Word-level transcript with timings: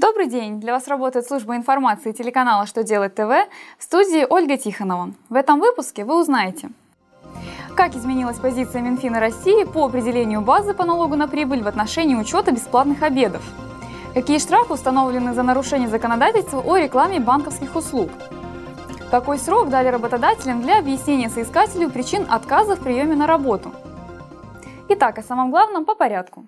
Добрый 0.00 0.28
день! 0.28 0.60
Для 0.60 0.72
вас 0.72 0.88
работает 0.88 1.26
служба 1.26 1.56
информации 1.56 2.12
телеканала 2.12 2.64
«Что 2.64 2.82
делать 2.82 3.14
ТВ» 3.14 3.28
в 3.78 3.82
студии 3.82 4.26
Ольга 4.26 4.56
Тихонова. 4.56 5.12
В 5.28 5.34
этом 5.34 5.60
выпуске 5.60 6.06
вы 6.06 6.18
узнаете, 6.18 6.70
как 7.76 7.94
изменилась 7.94 8.38
позиция 8.38 8.80
Минфина 8.80 9.20
России 9.20 9.64
по 9.64 9.84
определению 9.84 10.40
базы 10.40 10.72
по 10.72 10.86
налогу 10.86 11.16
на 11.16 11.28
прибыль 11.28 11.62
в 11.62 11.68
отношении 11.68 12.14
учета 12.14 12.50
бесплатных 12.50 13.02
обедов, 13.02 13.42
какие 14.14 14.38
штрафы 14.38 14.72
установлены 14.72 15.34
за 15.34 15.42
нарушение 15.42 15.90
законодательства 15.90 16.62
о 16.62 16.78
рекламе 16.78 17.20
банковских 17.20 17.76
услуг, 17.76 18.08
какой 19.10 19.38
срок 19.38 19.68
дали 19.68 19.88
работодателям 19.88 20.62
для 20.62 20.78
объяснения 20.78 21.28
соискателю 21.28 21.90
причин 21.90 22.26
отказа 22.30 22.74
в 22.74 22.80
приеме 22.80 23.16
на 23.16 23.26
работу. 23.26 23.70
Итак, 24.88 25.18
о 25.18 25.22
самом 25.22 25.50
главном 25.50 25.84
по 25.84 25.94
порядку. 25.94 26.46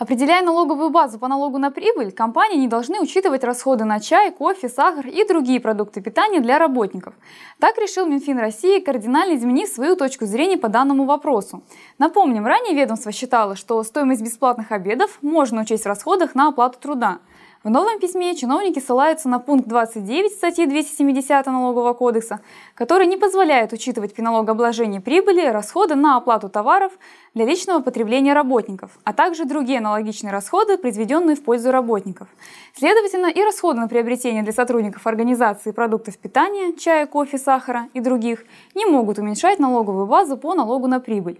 Определяя 0.00 0.42
налоговую 0.42 0.88
базу 0.88 1.18
по 1.18 1.28
налогу 1.28 1.58
на 1.58 1.70
прибыль, 1.70 2.10
компании 2.10 2.56
не 2.56 2.68
должны 2.68 3.02
учитывать 3.02 3.44
расходы 3.44 3.84
на 3.84 4.00
чай, 4.00 4.30
кофе, 4.30 4.70
сахар 4.70 5.06
и 5.06 5.28
другие 5.28 5.60
продукты 5.60 6.00
питания 6.00 6.40
для 6.40 6.58
работников. 6.58 7.12
Так 7.58 7.76
решил 7.76 8.06
Минфин 8.06 8.38
России, 8.38 8.80
кардинально 8.80 9.36
изменив 9.36 9.68
свою 9.68 9.96
точку 9.96 10.24
зрения 10.24 10.56
по 10.56 10.70
данному 10.70 11.04
вопросу. 11.04 11.62
Напомним, 11.98 12.46
ранее 12.46 12.74
ведомство 12.74 13.12
считало, 13.12 13.56
что 13.56 13.82
стоимость 13.82 14.22
бесплатных 14.22 14.72
обедов 14.72 15.18
можно 15.20 15.60
учесть 15.60 15.84
в 15.84 15.88
расходах 15.88 16.34
на 16.34 16.48
оплату 16.48 16.78
труда. 16.80 17.18
В 17.62 17.68
новом 17.68 18.00
письме 18.00 18.34
чиновники 18.34 18.78
ссылаются 18.78 19.28
на 19.28 19.38
пункт 19.38 19.68
29 19.68 20.32
статьи 20.32 20.64
270 20.64 21.44
Налогового 21.44 21.92
кодекса, 21.92 22.40
который 22.74 23.06
не 23.06 23.18
позволяет 23.18 23.74
учитывать 23.74 24.14
при 24.14 24.22
налогообложении 24.22 24.98
прибыли 24.98 25.44
расходы 25.46 25.94
на 25.94 26.16
оплату 26.16 26.48
товаров 26.48 26.90
для 27.34 27.44
личного 27.44 27.82
потребления 27.82 28.32
работников, 28.32 28.98
а 29.04 29.12
также 29.12 29.44
другие 29.44 29.80
аналогичные 29.80 30.32
расходы, 30.32 30.78
произведенные 30.78 31.36
в 31.36 31.44
пользу 31.44 31.70
работников. 31.70 32.28
Следовательно, 32.74 33.26
и 33.26 33.44
расходы 33.44 33.78
на 33.78 33.88
приобретение 33.88 34.42
для 34.42 34.54
сотрудников 34.54 35.06
организации 35.06 35.72
продуктов 35.72 36.16
питания, 36.16 36.72
чая, 36.78 37.04
кофе, 37.04 37.36
сахара 37.36 37.88
и 37.92 38.00
других 38.00 38.46
не 38.74 38.86
могут 38.86 39.18
уменьшать 39.18 39.58
налоговую 39.58 40.06
базу 40.06 40.38
по 40.38 40.54
налогу 40.54 40.86
на 40.86 40.98
прибыль. 40.98 41.38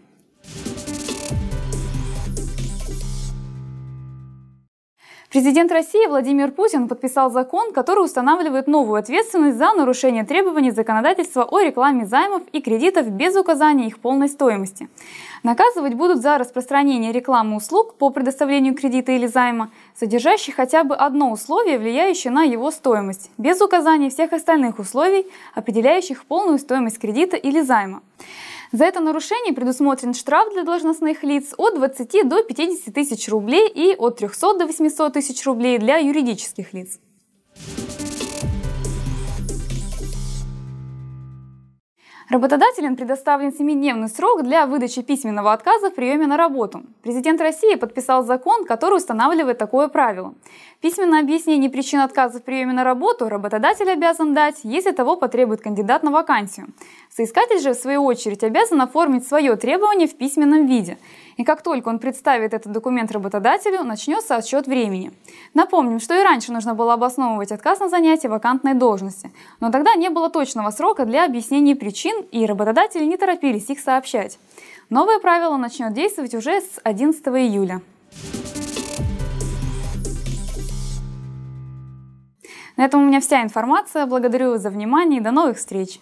Президент 5.30 5.70
России 5.70 6.08
Владимир 6.08 6.50
Путин 6.50 6.88
подписал 6.88 7.30
закон, 7.30 7.72
который 7.72 8.04
устанавливает 8.04 8.66
новую 8.66 8.98
ответственность 8.98 9.58
за 9.58 9.72
нарушение 9.74 10.24
требований 10.24 10.72
законодательства 10.72 11.44
о 11.44 11.60
рекламе 11.60 12.04
займов 12.04 12.42
и 12.50 12.60
кредитов 12.60 13.08
без 13.08 13.36
указания 13.36 13.86
их 13.86 14.00
полной 14.00 14.28
стоимости. 14.28 14.88
Наказывать 15.44 15.94
будут 15.94 16.20
за 16.20 16.36
распространение 16.36 17.12
рекламы 17.12 17.58
услуг 17.58 17.94
по 17.94 18.10
предоставлению 18.10 18.74
кредита 18.74 19.12
или 19.12 19.28
займа, 19.28 19.70
содержащих 19.94 20.56
хотя 20.56 20.82
бы 20.82 20.96
одно 20.96 21.30
условие, 21.30 21.78
влияющее 21.78 22.32
на 22.32 22.42
его 22.42 22.72
стоимость, 22.72 23.30
без 23.38 23.60
указания 23.60 24.10
всех 24.10 24.32
остальных 24.32 24.80
условий, 24.80 25.28
определяющих 25.54 26.24
полную 26.24 26.58
стоимость 26.58 26.98
кредита 26.98 27.36
или 27.36 27.60
займа. 27.60 28.02
За 28.72 28.84
это 28.84 29.00
нарушение 29.00 29.52
предусмотрен 29.52 30.14
штраф 30.14 30.52
для 30.52 30.62
должностных 30.62 31.24
лиц 31.24 31.54
от 31.56 31.74
20 31.74 32.28
до 32.28 32.44
50 32.44 32.94
тысяч 32.94 33.28
рублей 33.28 33.68
и 33.68 33.96
от 33.96 34.18
300 34.18 34.58
до 34.58 34.66
800 34.66 35.12
тысяч 35.12 35.44
рублей 35.44 35.78
для 35.78 35.96
юридических 35.96 36.72
лиц. 36.72 37.00
Работодателям 42.30 42.94
предоставлен 42.94 43.48
7-дневный 43.48 44.08
срок 44.08 44.44
для 44.44 44.64
выдачи 44.66 45.02
письменного 45.02 45.52
отказа 45.52 45.90
в 45.90 45.94
приеме 45.96 46.28
на 46.28 46.36
работу. 46.36 46.82
Президент 47.02 47.40
России 47.40 47.74
подписал 47.74 48.22
закон, 48.22 48.66
который 48.66 48.98
устанавливает 48.98 49.58
такое 49.58 49.88
правило. 49.88 50.32
Письменное 50.80 51.22
объяснение 51.22 51.68
причин 51.68 51.98
отказа 51.98 52.38
в 52.38 52.44
приеме 52.44 52.72
на 52.72 52.84
работу 52.84 53.28
работодатель 53.28 53.90
обязан 53.90 54.32
дать, 54.32 54.60
если 54.62 54.92
того 54.92 55.16
потребует 55.16 55.60
кандидат 55.60 56.04
на 56.04 56.12
вакансию. 56.12 56.68
Соискатель 57.10 57.58
же, 57.58 57.72
в 57.72 57.76
свою 57.76 58.04
очередь, 58.04 58.44
обязан 58.44 58.80
оформить 58.80 59.26
свое 59.26 59.56
требование 59.56 60.06
в 60.06 60.14
письменном 60.14 60.66
виде. 60.66 60.98
И 61.36 61.42
как 61.42 61.62
только 61.62 61.88
он 61.88 61.98
представит 61.98 62.54
этот 62.54 62.70
документ 62.70 63.10
работодателю, 63.10 63.82
начнется 63.82 64.36
отсчет 64.36 64.66
времени. 64.66 65.10
Напомним, 65.54 65.98
что 65.98 66.14
и 66.14 66.22
раньше 66.22 66.52
нужно 66.52 66.74
было 66.74 66.92
обосновывать 66.92 67.50
отказ 67.50 67.80
на 67.80 67.88
занятие 67.88 68.28
вакантной 68.28 68.74
должности, 68.74 69.32
но 69.58 69.72
тогда 69.72 69.94
не 69.94 70.10
было 70.10 70.28
точного 70.28 70.70
срока 70.70 71.06
для 71.06 71.24
объяснения 71.24 71.74
причин, 71.74 72.19
и 72.30 72.46
работодатели 72.46 73.04
не 73.04 73.16
торопились 73.16 73.70
их 73.70 73.80
сообщать. 73.80 74.38
Новое 74.88 75.18
правило 75.18 75.56
начнет 75.56 75.92
действовать 75.92 76.34
уже 76.34 76.60
с 76.60 76.80
11 76.82 77.26
июля. 77.28 77.80
На 82.76 82.84
этом 82.86 83.02
у 83.02 83.06
меня 83.06 83.20
вся 83.20 83.42
информация. 83.42 84.06
Благодарю 84.06 84.56
за 84.56 84.70
внимание 84.70 85.20
и 85.20 85.22
до 85.22 85.32
новых 85.32 85.58
встреч! 85.58 86.00